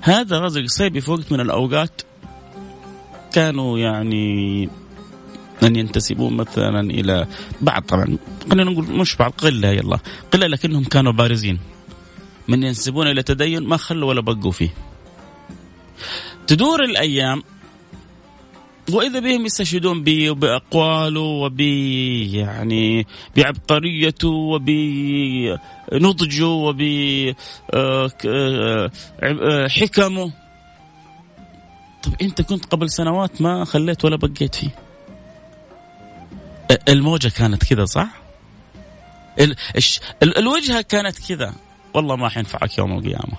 هذا 0.00 0.38
غازي 0.38 0.60
القصيبي 0.60 1.00
في 1.00 1.10
وقت 1.10 1.32
من 1.32 1.40
الأوقات 1.40 2.02
كانوا 3.32 3.78
يعني 3.78 4.68
أن 5.62 5.76
ينتسبون 5.76 6.36
مثلا 6.36 6.80
إلى 6.80 7.26
بعض. 7.60 7.82
طبعا 7.82 8.18
خلينا 8.50 8.70
نقول 8.70 8.84
مش 8.84 9.16
بعض 9.16 9.30
قلة 9.30 9.68
يلا. 9.68 9.98
قلة 10.32 10.46
لكنهم 10.46 10.84
كانوا 10.84 11.12
بارزين. 11.12 11.58
من 12.48 12.62
ينسبون 12.62 13.06
إلى 13.06 13.22
تدين 13.22 13.62
ما 13.62 13.76
خلوا 13.76 14.08
ولا 14.08 14.20
بقوا 14.20 14.50
فيه. 14.50 14.74
تدور 16.46 16.84
الأيام 16.84 17.42
وإذا 18.92 19.18
بهم 19.18 19.46
يستشهدون 19.46 20.02
به 20.02 20.30
وبأقواله 20.30 21.20
وب 21.20 21.60
يعني 21.60 23.06
بعبقريته 23.36 24.28
وبنضجه 24.28 25.56
وبحكمه 26.46 27.34
آه، 30.22 30.32
طب 32.02 32.12
أنت 32.22 32.42
كنت 32.42 32.64
قبل 32.64 32.90
سنوات 32.90 33.42
ما 33.42 33.64
خليت 33.64 34.04
ولا 34.04 34.16
بقيت 34.16 34.54
فيه. 34.54 34.70
الموجة 36.88 37.28
كانت 37.28 37.64
كذا 37.64 37.84
صح؟ 37.84 38.08
الوجهة 40.22 40.80
كانت 40.80 41.28
كذا. 41.28 41.54
والله 41.94 42.16
ما 42.16 42.28
حينفعك 42.28 42.78
يوم 42.78 42.98
القيامة. 42.98 43.36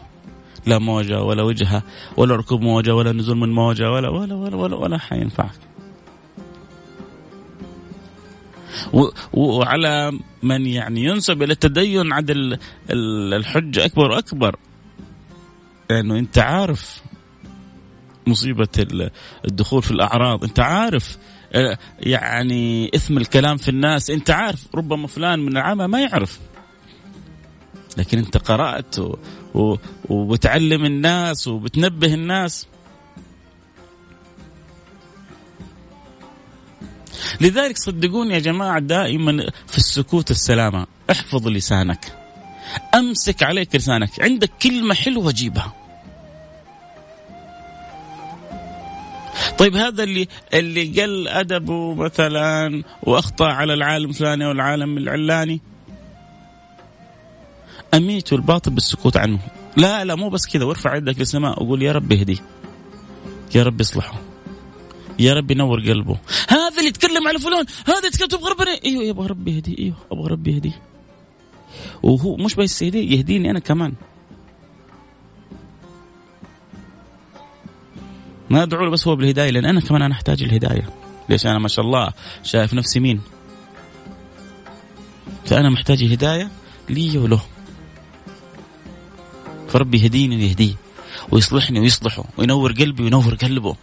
لا 0.65 0.79
موجة 0.79 1.23
ولا 1.23 1.43
وجهة 1.43 1.83
ولا 2.17 2.35
ركوب 2.35 2.61
موجة 2.61 2.95
ولا 2.95 3.11
نزول 3.11 3.37
من 3.37 3.53
موجة 3.53 3.91
ولا 3.91 4.09
ولا 4.09 4.35
ولا 4.35 4.55
ولا, 4.55 4.75
ولا 4.75 4.97
حينفعك. 4.97 5.59
وعلى 9.33 10.19
من 10.43 10.65
يعني 10.65 11.03
ينسب 11.03 11.43
إلى 11.43 11.53
التدين 11.53 12.13
عاد 12.13 12.59
الحجه 12.89 13.85
أكبر 13.85 14.11
وأكبر. 14.11 14.55
لأنه 15.89 16.19
أنت 16.19 16.37
عارف 16.37 17.01
مصيبة 18.27 18.67
الدخول 19.45 19.83
في 19.83 19.91
الأعراض. 19.91 20.43
أنت 20.43 20.59
عارف 20.59 21.17
يعني 21.99 22.91
إثم 22.95 23.17
الكلام 23.17 23.57
في 23.57 23.69
الناس. 23.69 24.09
أنت 24.09 24.29
عارف 24.29 24.67
ربما 24.75 25.07
فلان 25.07 25.39
من 25.39 25.57
العامة 25.57 25.87
ما 25.87 26.01
يعرف. 26.01 26.39
لكن 27.97 28.17
أنت 28.17 28.37
قرأت 28.37 28.99
و... 28.99 29.15
و... 29.53 29.75
وبتعلم 30.09 30.85
الناس 30.85 31.47
وبتنبه 31.47 32.13
الناس. 32.13 32.67
لذلك 37.41 37.77
صدقوني 37.77 38.33
يا 38.33 38.39
جماعة 38.39 38.79
دائما 38.79 39.49
في 39.67 39.77
السكوت 39.77 40.31
السلامة 40.31 40.87
احفظ 41.11 41.47
لسانك. 41.47 42.17
أمسك 42.95 43.43
عليك 43.43 43.75
لسانك. 43.75 44.21
عندك 44.21 44.51
كلمة 44.61 44.93
حلوة 44.93 45.31
جيبها. 45.31 45.84
طيب 49.57 49.75
هذا 49.75 50.03
اللي 50.03 50.27
اللي 50.53 51.01
قل 51.01 51.27
ادبه 51.27 51.93
مثلا 51.93 52.83
وأخطأ 53.03 53.47
على 53.47 53.73
العالم 53.73 54.09
الفلاني 54.09 54.45
والعالم 54.45 54.97
العلاني. 54.97 55.61
أميت 57.93 58.33
الباطل 58.33 58.71
بالسكوت 58.71 59.17
عنه. 59.17 59.39
لا 59.77 60.05
لا 60.05 60.15
مو 60.15 60.29
بس 60.29 60.47
كذا. 60.47 60.65
وارفع 60.65 60.95
يدك 60.95 61.19
للسماء 61.19 61.63
وقول 61.63 61.81
يا 61.83 61.91
رب 61.91 62.11
اهديه 62.11 62.37
يا 63.55 63.63
رب 63.63 63.79
اصلحه. 63.79 64.21
يا 65.19 65.33
رب 65.33 65.51
ينور 65.51 65.79
قلبه. 65.79 66.17
هذا 66.47 66.77
اللي 66.77 66.87
يتكلم 66.87 67.27
على 67.27 67.39
فلان. 67.39 67.65
هذا 67.87 68.07
يتكلم 68.07 68.27
تبغى 68.27 68.51
ربنا. 68.51 68.71
إيوه 68.85 69.03
يبغى 69.03 69.27
ربي 69.27 69.55
يهديه 69.55 69.77
إيوه 69.79 69.95
أبغى 70.11 70.31
ربي 70.31 70.51
يهديه 70.51 70.81
وهو 72.03 72.35
مش 72.35 72.55
بس 72.55 72.81
يهديه 72.81 73.17
يهديني 73.17 73.51
أنا 73.51 73.59
كمان. 73.59 73.93
ما 78.49 78.63
ادعو 78.63 78.83
له 78.83 78.89
بس 78.89 79.07
هو 79.07 79.15
بالهداية 79.15 79.49
لأن 79.51 79.65
أنا 79.65 79.81
كمان 79.81 80.01
أنا 80.01 80.13
أحتاج 80.13 80.43
الهداية. 80.43 80.89
ليش؟ 81.29 81.45
أنا 81.45 81.59
ما 81.59 81.67
شاء 81.67 81.85
الله 81.85 82.13
شايف 82.43 82.73
نفسي 82.73 82.99
مين؟ 82.99 83.21
فأنا 85.45 85.69
محتاج 85.69 86.03
الهداية 86.03 86.51
لي 86.89 87.17
وله. 87.17 87.41
فربي 89.67 90.03
يهديني 90.03 90.35
ويهديه 90.35 90.75
ويصلحني 91.31 91.79
ويصلحه 91.79 92.23
وينور 92.37 92.71
قلبي 92.71 93.03
وينور 93.03 93.35
قلبه. 93.35 93.75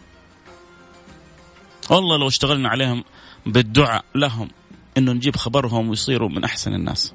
والله 1.90 2.16
لو 2.16 2.28
اشتغلنا 2.28 2.68
عليهم 2.68 3.04
بالدعاء 3.46 4.04
لهم 4.14 4.48
إنه 4.98 5.12
نجيب 5.12 5.36
خبرهم 5.36 5.88
ويصيروا 5.88 6.28
من 6.28 6.44
أحسن 6.44 6.74
الناس. 6.74 7.12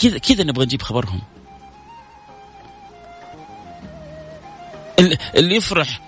كذا 0.00 0.18
كذا 0.18 0.44
نبغى 0.44 0.64
نجيب 0.64 0.82
خبرهم. 0.82 1.20
اللي 5.36 5.56
يفرح 5.56 6.00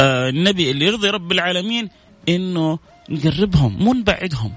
آه 0.00 0.28
النبي 0.28 0.70
اللي 0.70 0.86
يرضي 0.86 1.10
رب 1.10 1.32
العالمين 1.32 1.88
إنه 2.28 2.78
نقربهم 3.08 3.76
مو 3.84 3.92
نبعدهم. 3.94 4.52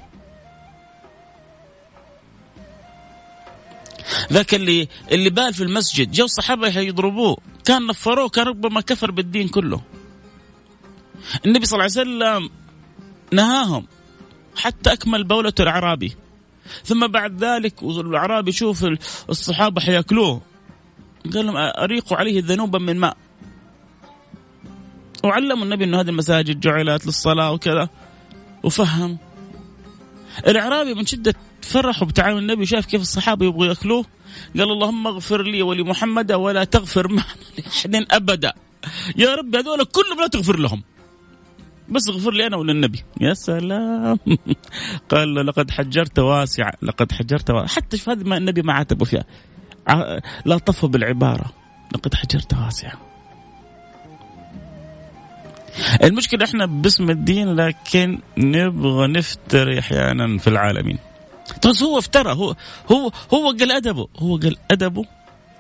ذاك 4.34 4.54
اللي 4.54 4.88
اللي 5.12 5.30
بال 5.30 5.54
في 5.54 5.64
المسجد 5.64 6.12
جو 6.12 6.26
الصحابة 6.26 6.68
يضربوه. 6.68 7.38
كان 7.66 7.88
نفروه 7.88 8.30
كان 8.30 8.46
ربما 8.46 8.82
كفر 8.82 9.12
بالدين 9.12 9.48
كله. 9.48 9.82
النبي 11.46 11.66
صلى 11.66 11.86
الله 11.86 11.92
عليه 11.98 12.10
وسلم 12.10 12.50
نهاهم 13.32 13.88
حتى 14.56 14.94
أكمل 14.94 15.24
بولة 15.24 15.54
الأعرابي. 15.60 16.16
ثم 16.84 17.08
بعد 17.08 17.44
ذلك 17.44 17.84
الأعرابي 17.84 18.50
يشوف 18.50 18.86
الصحابة 19.30 19.82
حيأكلوه. 19.82 20.42
قال 21.34 21.46
لهم 21.46 21.58
أريقوا 21.58 22.18
عليه 22.18 22.44
ذنوبا 22.46 22.80
من 22.80 23.00
ماء. 23.00 23.18
وعلموا 25.24 25.64
النبي 25.64 25.84
إنه 25.84 26.00
هذه 26.00 26.10
المساجد 26.10 26.60
جعلت 26.60 27.06
للصلاة 27.06 27.52
وكذا. 27.52 27.90
وفهم. 28.64 29.18
الأعرابي 30.48 30.94
من 30.94 31.06
شدة 31.06 31.34
فرحوا 31.62 32.08
بتعامل 32.08 32.38
النبي 32.38 32.66
شاف 32.66 32.86
كيف 32.86 33.02
الصحابة 33.02 33.46
يبغوا 33.46 33.66
يأكلوه. 33.66 34.06
قال 34.58 34.72
اللهم 34.72 35.08
اغفر 35.08 35.42
لي 35.42 35.62
ولمحمد 35.62 36.32
ولا 36.32 36.64
تغفر 36.64 37.08
معنا 37.18 37.28
لأحد 37.58 38.06
أبدا. 38.12 38.54
يا 39.16 39.36
رب 39.36 39.56
هذول 39.56 39.86
كلهم 39.86 40.20
لا 40.20 40.28
تغفر 40.28 40.60
لهم. 40.60 40.84
بس 41.90 42.10
اغفر 42.10 42.32
لي 42.32 42.48
أنا 42.48 42.58
وللنبي. 42.58 43.04
يا 43.22 43.34
سلام. 43.34 44.20
قال 45.12 45.46
لقد 45.46 45.72
حجرت 45.72 46.20
واسع 46.20 46.72
لقد 46.82 47.12
حجرت 47.12 47.52
واسع 47.52 47.76
حتى 47.76 47.98
شوف 47.98 48.10
هذه 48.10 48.24
ما 48.24 48.38
النبي 48.38 48.62
ما 48.62 48.74
عاتبه 48.74 49.06
فيها. 49.06 49.26
لا 50.46 50.58
طفوا 50.58 50.90
بالعبارة. 50.90 51.46
لقد 51.96 52.14
حجرت 52.14 52.54
واسع 52.54 52.94
المشكلة 56.04 56.46
إحنا 56.46 56.66
باسم 56.66 57.10
الدين 57.10 57.56
لكن 57.56 58.20
نبغى 58.38 59.08
نفتري 59.08 59.80
أحيانا 59.80 60.38
في 60.38 60.48
العالمين. 60.48 60.98
بس 61.66 61.84
هو 61.84 61.98
افترى 62.00 62.34
هو 62.34 62.56
هو 62.92 63.12
هو 63.34 63.52
قال 63.60 63.72
أدبه 63.72 64.08
هو 64.20 64.38
قال 64.38 64.56
أدبه 64.72 65.06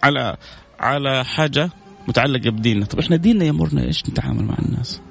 على 0.03 0.37
على 0.79 1.25
حاجة 1.25 1.69
متعلقة 2.07 2.49
بديننا. 2.49 2.85
طب 2.85 2.99
إحنا 2.99 3.15
ديننا 3.15 3.45
يأمرنا 3.45 3.83
إيش 3.83 4.09
نتعامل 4.09 4.43
مع 4.45 4.55
الناس؟ 4.59 5.01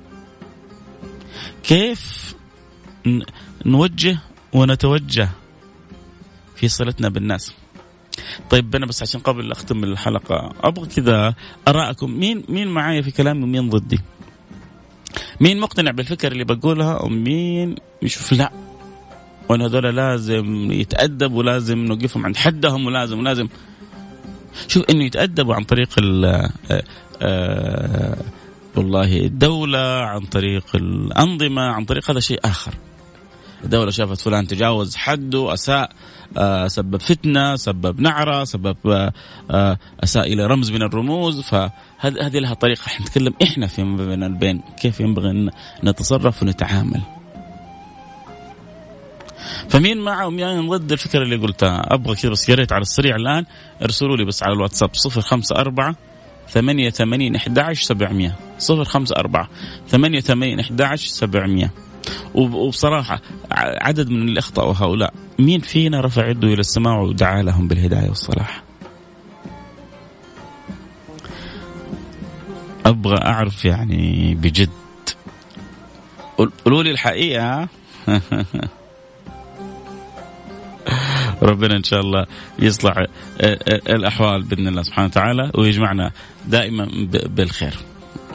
كيف 1.62 2.34
نوجه 3.66 4.18
ونتوجه 4.52 5.28
في 6.56 6.68
صلتنا 6.68 7.08
بالناس؟ 7.08 7.54
طيب 8.50 8.76
أنا 8.76 8.86
بس 8.86 9.02
عشان 9.02 9.20
قبل 9.20 9.52
أختم 9.52 9.84
الحلقة 9.84 10.52
أبغى 10.60 10.86
كذا 10.86 11.34
ارائكم 11.68 12.10
مين 12.10 12.44
مين 12.48 12.68
معايا 12.68 13.02
في 13.02 13.10
كلامي 13.10 13.42
ومين 13.42 13.70
ضدي؟ 13.70 14.00
مين 15.40 15.60
مقتنع 15.60 15.90
بالفكر 15.90 16.32
اللي 16.32 16.44
بقولها 16.44 17.02
ومين 17.02 17.74
يشوف؟ 18.02 18.32
لا. 18.32 18.50
وأن 19.48 19.62
هذول 19.62 19.96
لازم 19.96 20.72
يتأدب 20.72 21.32
ولازم 21.32 21.78
نوقفهم 21.78 22.26
عند 22.26 22.36
حدهم 22.36 22.86
ولازم 22.86 23.18
ولازم. 23.18 23.48
شوف 24.68 24.84
إنه 24.90 25.04
يتأدبوا 25.04 25.54
عن 25.54 25.64
طريق 25.64 25.88
ال 25.98 26.24
آه، 26.24 26.82
آه، 27.22 28.16
والله 28.76 29.16
الدولة 29.16 30.00
عن 30.00 30.20
طريق 30.20 30.64
الأنظمة 30.74 31.62
عن 31.62 31.84
طريق 31.84 32.10
هذا 32.10 32.20
شيء 32.20 32.40
آخر. 32.44 32.74
الدولة 33.66 33.90
شافت 33.90 34.20
فلان 34.20 34.46
تجاوز 34.46 34.96
حده 34.96 35.54
أساء 35.54 35.90
آه، 36.36 36.68
سبب 36.68 36.96
فتنة 36.96 37.56
سبب 37.56 38.00
نعرة 38.00 38.44
سبب 38.44 38.76
آه، 38.86 39.12
آه، 39.50 39.78
أساء 40.04 40.32
إلى 40.32 40.46
رمز 40.46 40.70
من 40.70 40.82
الرموز. 40.82 41.40
فهذه 41.40 42.38
لها 42.38 42.54
طريقة. 42.54 42.86
إحنا 42.86 43.06
نتكلم 43.06 43.34
إحنا 43.42 43.66
في 43.66 43.82
بين 43.82 44.22
البين 44.22 44.60
كيف 44.80 45.00
ينبغي 45.00 45.30
أن 45.30 45.50
نتصرف 45.84 46.42
ونتعامل. 46.42 47.00
فمين 49.68 49.98
معه؟ 49.98 50.26
ومين 50.26 50.68
ضد 50.68 50.92
الفكرة 50.92 51.22
اللي 51.22 51.36
قلتها؟ 51.36 51.94
أبغى 51.94 52.16
كذا 52.16 52.30
بس 52.30 52.50
على 52.50 52.82
السريع 52.82 53.16
الآن. 53.16 53.44
ارسلوا 53.82 54.16
لي 54.16 54.24
بس 54.24 54.42
على 54.42 54.52
الواتساب 54.52 54.90
054 55.06 55.96
خمسة 58.82 59.16
أربعة 59.16 59.50
ثمانية 59.86 60.10
054 60.20 60.60
أحد 60.60 60.80
عشر 60.80 61.06
سبعمية. 61.06 61.85
وبصراحة 62.34 63.20
عدد 63.52 64.10
من 64.10 64.22
اللي 64.22 64.38
اخطاوا 64.38 64.74
هؤلاء 64.76 65.14
مين 65.38 65.60
فينا 65.60 66.00
رفع 66.00 66.28
يده 66.28 66.48
إلى 66.48 66.60
السماء 66.60 67.02
ودعا 67.02 67.42
لهم 67.42 67.68
بالهداية 67.68 68.08
والصلاح؟ 68.08 68.62
أبغى 72.86 73.16
أعرف 73.16 73.64
يعني 73.64 74.34
بجد. 74.34 74.70
قولوا 76.64 76.82
لي 76.82 76.90
الحقيقة. 76.90 77.68
ربنا 81.42 81.76
إن 81.76 81.82
شاء 81.82 82.00
الله 82.00 82.26
يصلح 82.58 83.06
الأحوال 83.88 84.42
بإذن 84.42 84.68
الله 84.68 84.82
سبحانه 84.82 85.06
وتعالى 85.06 85.50
ويجمعنا 85.54 86.10
دائما 86.46 86.88
بالخير. 87.26 87.74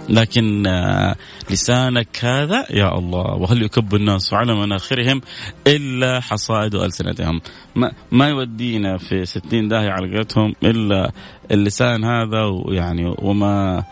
لكن 0.09 0.67
آه، 0.67 1.15
لسانك 1.51 2.25
هذا 2.25 2.65
يا 2.69 2.97
الله 2.97 3.35
وهل 3.35 3.63
يكب 3.63 3.95
الناس 3.95 4.33
على 4.33 4.55
مناخرهم 4.55 5.21
إلا 5.67 6.19
حصائد 6.19 6.75
ألسنتهم؟ 6.75 7.41
ما, 7.75 7.91
ما 8.11 8.27
يودينا 8.29 8.97
في 8.97 9.25
ستين 9.25 9.67
داهية 9.67 9.89
على 9.89 10.15
قولتهم 10.15 10.53
إلا 10.63 11.11
اللسان 11.51 12.03
هذا 12.03 12.43
ويعني 12.43 13.15
وما 13.19 13.83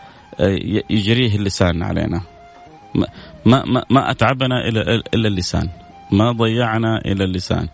يجريه 0.90 1.36
اللسان 1.36 1.82
علينا. 1.82 2.20
ما 3.44 3.64
ما 3.66 3.84
ما 3.90 4.10
أتعبنا 4.10 4.68
إلا 4.68 4.94
إلا 5.14 5.28
اللسان. 5.28 5.68
ما 6.12 6.32
ضيعنا 6.32 6.98
إلا 6.98 7.24
اللسان. 7.24 7.68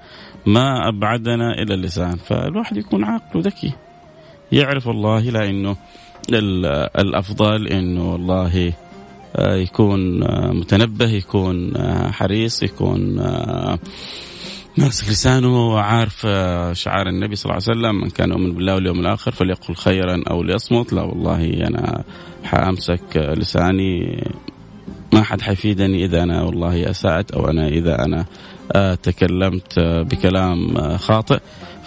ما 0.47 0.89
أبعدنا 0.89 1.63
إلى 1.63 1.75
اللسان. 1.75 2.17
فالواحد 2.17 2.77
يكون 2.77 3.05
عاقل 3.05 3.39
وذكي. 3.39 3.73
يعرف 4.53 4.89
الله 4.89 5.21
لا 5.21 5.51
إنه 5.51 5.77
الأفضل 6.35 7.69
إنه 7.69 8.13
والله 8.13 8.73
آه، 9.37 9.55
يكون 9.55 10.23
آه، 10.23 10.53
متنبه 10.53 11.09
يكون 11.11 11.77
آه، 11.77 12.11
حريص 12.11 12.63
يكون 12.63 13.17
ماسك 14.79 15.09
لسانه 15.09 15.69
وعارف 15.69 16.27
شعار 16.73 17.09
النبي 17.09 17.37
صلى 17.37 17.51
الله 17.51 17.63
عليه 17.69 17.79
وسلم 17.79 18.01
من 18.01 18.11
كان 18.11 18.31
يؤمن 18.31 18.53
بالله 18.53 18.75
واليوم 18.75 19.01
الآخر 19.01 19.33
فليقل 19.33 19.75
خيرا 19.75 20.23
أو 20.31 20.43
ليصمت. 20.43 20.93
لا 20.93 21.03
والله 21.03 21.45
أنا 21.45 22.05
حأمسك 22.45 23.17
لساني 23.17 24.25
ما 25.13 25.23
حد 25.23 25.41
حيفيدني 25.41 26.05
إذا 26.05 26.23
أنا 26.23 26.43
والله 26.43 26.91
اسات 26.91 27.31
أو 27.31 27.51
أنا 27.51 27.69
إذا 27.69 28.05
أنا 28.05 28.27
تكلمت 28.95 29.79
بكلام 29.79 30.79
خاطئ. 30.97 31.39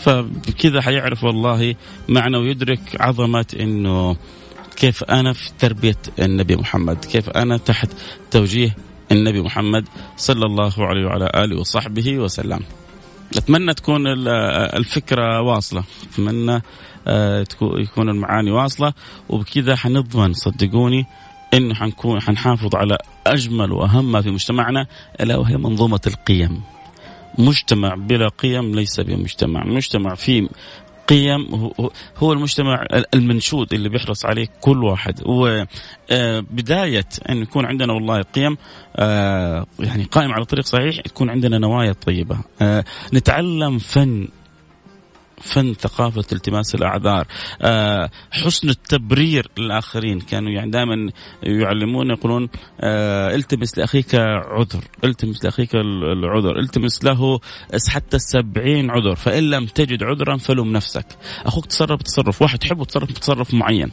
فبكذا 0.03 0.81
حيعرف 0.81 1.23
والله 1.23 1.75
معنى 2.09 2.37
ويدرك 2.37 2.79
عظمة 2.99 3.45
إنه 3.59 4.15
كيف 4.75 5.03
أنا 5.03 5.33
في 5.33 5.51
تربية 5.59 5.97
النبي 6.19 6.55
محمد، 6.55 7.05
كيف 7.05 7.29
أنا 7.29 7.57
تحت 7.57 7.89
توجيه 8.31 8.75
النبي 9.11 9.41
محمد 9.41 9.87
صلى 10.17 10.45
الله 10.45 10.73
عليه 10.77 11.05
وعلى 11.05 11.31
آله 11.35 11.59
وصحبه 11.59 12.17
وسلم. 12.17 12.59
أتمنى 13.37 13.73
تكون 13.73 14.01
الفكرة 14.77 15.41
واصلة، 15.41 15.83
أتمنى 16.13 16.61
يكون 17.61 18.09
المعاني 18.09 18.51
واصلة 18.51 18.93
وبكذا 19.29 19.75
حنضمن 19.75 20.33
صدقوني 20.33 21.05
إنه 21.53 21.73
حنكون 21.73 22.21
حنحافظ 22.21 22.75
على 22.75 22.97
أجمل 23.27 23.71
وأهم 23.71 24.11
ما 24.11 24.21
في 24.21 24.31
مجتمعنا 24.31 24.87
ألا 25.21 25.37
وهي 25.37 25.57
منظومة 25.57 26.01
القيم. 26.07 26.61
مجتمع 27.39 27.95
بلا 27.95 28.27
قيم 28.27 28.75
ليس 28.75 28.99
بمجتمع، 28.99 29.63
مجتمع 29.63 30.15
فيه 30.15 30.47
قيم 31.07 31.71
هو 32.17 32.33
المجتمع 32.33 32.85
المنشود 33.13 33.73
اللي 33.73 33.89
بيحرص 33.89 34.25
عليه 34.25 34.47
كل 34.61 34.83
واحد. 34.83 35.21
وبداية 35.25 37.05
أن 37.29 37.37
يكون 37.41 37.65
عندنا 37.65 37.93
والله 37.93 38.21
قيم 38.21 38.57
آه، 38.95 39.65
يعني 39.79 40.03
قائم 40.03 40.31
على 40.33 40.45
طريق 40.45 40.65
صحيح 40.65 41.01
تكون 41.01 41.29
عندنا 41.29 41.57
نوايا 41.57 41.93
طيبة. 41.93 42.37
آه، 42.61 42.85
نتعلم 43.13 43.77
فن 43.77 44.27
فن 45.41 45.73
ثقافة 45.73 46.25
التماس 46.31 46.75
الأعذار. 46.75 47.27
آه، 47.61 48.09
حسن 48.31 48.69
التبرير 48.69 49.47
للآخرين. 49.57 50.19
كانوا 50.19 50.51
يعني 50.51 50.71
دائما 50.71 51.11
يعلمون 51.43 52.09
يقولون 52.09 52.49
آه، 52.81 53.35
التمس 53.35 53.77
لأخيك 53.77 54.15
عذر 54.15 54.83
التمس 55.03 55.45
لأخيك 55.45 55.75
العذر 55.75 56.59
التمس 56.59 57.03
له 57.03 57.39
حتى 57.89 58.17
السبعين 58.17 58.91
عذر. 58.91 59.15
فإن 59.15 59.49
لم 59.49 59.65
تجد 59.65 60.03
عذرا 60.03 60.37
فلم 60.37 60.73
نفسك. 60.73 61.05
أخوك 61.45 61.65
تصرف 61.65 62.01
تصرف 62.01 62.41
واحد 62.41 62.59
تحبه 62.59 62.85
تصرف 62.85 63.11
تصرف 63.11 63.53
معين. 63.53 63.91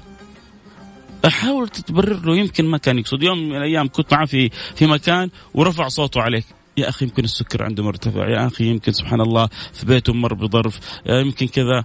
حاول 1.26 1.68
تتبرر 1.68 2.26
له 2.26 2.36
يمكن 2.36 2.64
ما 2.64 2.78
كان 2.78 2.98
يقصد. 2.98 3.22
يوم 3.22 3.38
من 3.38 3.56
الأيام 3.56 3.88
كنت 3.88 4.14
معه 4.14 4.26
في 4.26 4.50
في 4.74 4.86
مكان 4.86 5.30
ورفع 5.54 5.88
صوته 5.88 6.20
عليك. 6.20 6.55
يا 6.76 6.88
أخي 6.88 7.04
يمكن 7.04 7.24
السكر 7.24 7.64
عنده 7.64 7.82
مرتفع 7.84 8.28
يا 8.28 8.46
أخي 8.46 8.64
يمكن 8.64 8.92
سبحان 8.92 9.20
الله 9.20 9.48
في 9.72 9.86
بيته 9.86 10.12
مر 10.12 10.34
بظرف 10.34 10.80
يمكن 11.06 11.46
كذا. 11.46 11.84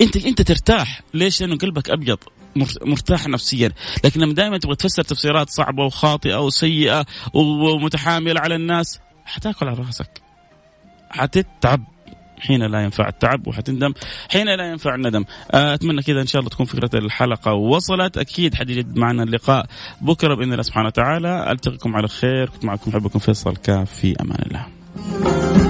أنت 0.00 0.16
أنت 0.16 0.42
ترتاح. 0.42 1.00
ليش؟ 1.14 1.40
لأنه 1.40 1.56
قلبك 1.56 1.90
أبيض 1.90 2.18
مرتاح 2.82 3.28
نفسيا. 3.28 3.72
لكن 4.04 4.20
لما 4.20 4.34
دائما 4.34 4.58
تبغى 4.58 4.76
تفسر 4.76 5.02
تفسيرات 5.02 5.50
صعبة 5.50 5.84
وخاطئة 5.84 6.40
وسيئة 6.40 7.06
ومتحاملة 7.34 8.40
على 8.40 8.54
الناس 8.54 8.98
حتاكل 9.24 9.68
على 9.68 9.78
رأسك. 9.78 10.22
حتتعب. 11.10 11.84
حين 12.40 12.62
لا 12.62 12.80
ينفع 12.80 13.08
التعب 13.08 13.46
وحتندم 13.46 13.92
حين 14.30 14.46
لا 14.46 14.70
ينفع 14.70 14.94
الندم. 14.94 15.24
آه، 15.50 15.74
أتمنى 15.74 16.02
كذا 16.02 16.20
إن 16.20 16.26
شاء 16.26 16.40
الله 16.40 16.50
تكون 16.50 16.66
فكرة 16.66 16.98
الحلقة 16.98 17.52
وصلت. 17.52 18.18
أكيد 18.18 18.54
حيجد 18.54 18.96
معنا 18.96 19.22
اللقاء 19.22 19.66
بكرة 20.00 20.34
بإذن 20.34 20.52
الله 20.52 20.62
سبحانه 20.62 20.86
وتعالى. 20.86 21.52
ألتقيكم 21.52 21.96
على 21.96 22.08
خير. 22.08 22.48
كنت 22.48 22.64
معكم 22.64 22.92
حبكم 22.92 23.18
فيصل 23.18 23.56
كاف 23.56 23.90
في 23.90 24.16
أمان 24.20 24.38
الله. 24.46 25.67